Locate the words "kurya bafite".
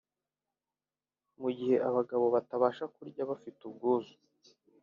2.95-3.59